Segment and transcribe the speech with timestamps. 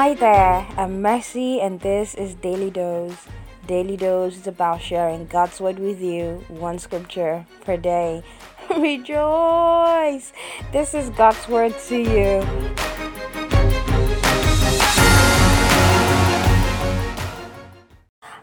[0.00, 3.28] Hi there, I'm Mercy, and this is Daily Dose.
[3.66, 8.24] Daily Dose is about sharing God's Word with you, one scripture per day.
[8.78, 10.32] Rejoice!
[10.72, 12.89] This is God's Word to you.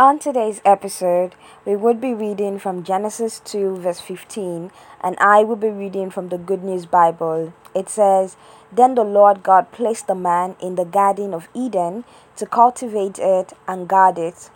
[0.00, 5.56] On today's episode, we would be reading from Genesis 2, verse 15, and I will
[5.56, 7.52] be reading from the Good News Bible.
[7.74, 8.36] It says,
[8.70, 12.04] Then the Lord God placed the man in the Garden of Eden
[12.36, 14.50] to cultivate it and guard it.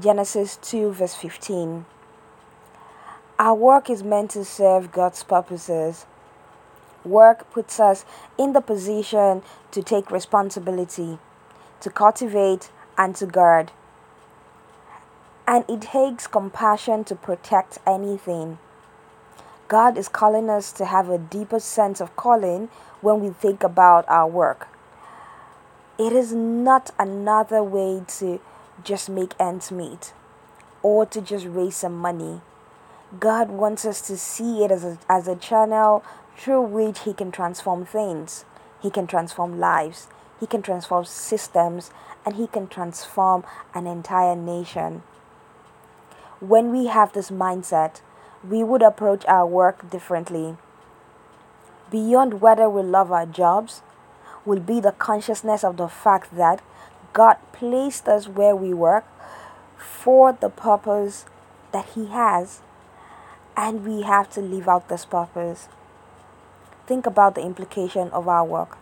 [0.00, 1.84] Genesis 2, verse 15.
[3.38, 6.06] Our work is meant to serve God's purposes.
[7.04, 8.06] Work puts us
[8.38, 11.18] in the position to take responsibility,
[11.82, 13.70] to cultivate, and to guard
[15.46, 18.58] and it takes compassion to protect anything.
[19.68, 22.68] God is calling us to have a deeper sense of calling
[23.00, 24.68] when we think about our work.
[25.98, 28.40] It is not another way to
[28.84, 30.12] just make ends meet
[30.82, 32.40] or to just raise some money.
[33.18, 36.04] God wants us to see it as a, as a channel
[36.36, 38.44] through which He can transform things,
[38.80, 40.08] He can transform lives,
[40.40, 41.90] He can transform systems,
[42.24, 45.02] and He can transform an entire nation
[46.42, 48.00] when we have this mindset,
[48.42, 50.56] we would approach our work differently.
[51.88, 53.80] Beyond whether we love our jobs,
[54.44, 56.60] will be the consciousness of the fact that
[57.12, 59.04] God placed us where we work
[59.76, 61.26] for the purpose
[61.70, 62.60] that He has,
[63.56, 65.68] and we have to live out this purpose.
[66.88, 68.78] Think about the implication of our work.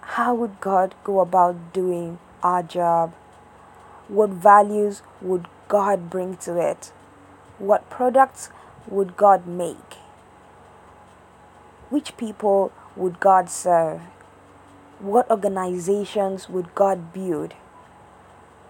[0.00, 3.12] How would God go about doing our job?
[4.08, 6.92] What values would God bring to it?
[7.58, 8.50] What products
[8.88, 9.94] would God make?
[11.90, 14.00] Which people would God serve?
[14.98, 17.54] What organizations would God build?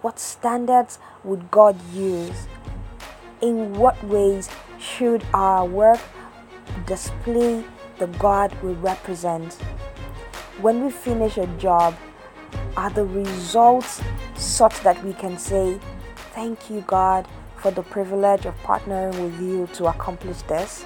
[0.01, 2.47] What standards would God use?
[3.41, 5.99] In what ways should our work
[6.85, 7.63] display
[7.97, 9.53] the God we represent?
[10.61, 11.95] When we finish a job,
[12.75, 14.01] are the results
[14.35, 15.79] such that we can say,
[16.37, 20.85] Thank you, God, for the privilege of partnering with you to accomplish this.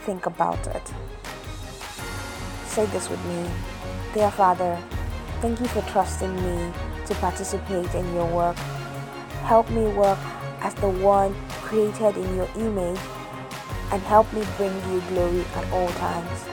[0.00, 0.82] Think about it.
[2.66, 3.48] Say this with me
[4.14, 4.82] Dear Father,
[5.40, 6.72] thank you for trusting me
[7.06, 8.56] to participate in your work.
[9.46, 10.18] Help me work
[10.60, 12.98] as the one created in your image
[13.92, 16.44] and help me bring you glory at all times.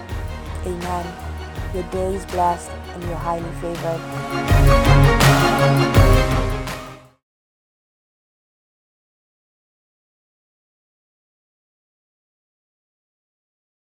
[0.67, 1.32] Amen.
[1.73, 3.99] Your day is blessed and you're highly favored.